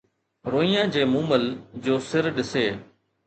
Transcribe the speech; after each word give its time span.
روئيان 0.53 0.89
جي 0.95 1.03
مومل 1.11 1.45
جو 1.87 1.99
سر 2.09 2.29
ڏسي 2.39 2.65